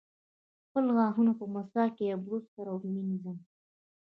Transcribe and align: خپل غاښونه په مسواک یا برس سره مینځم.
خپل 0.65 0.85
غاښونه 0.95 1.31
په 1.39 1.45
مسواک 1.53 1.93
یا 2.09 2.15
برس 2.25 2.45
سره 2.55 2.71
مینځم. 2.93 3.37